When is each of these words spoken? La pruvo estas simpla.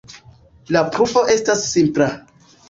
La 0.75 0.81
pruvo 0.95 1.23
estas 1.35 1.61
simpla. 1.75 2.09